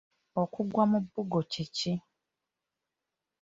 [0.41, 1.93] Okugwa mu bbugo kye ki?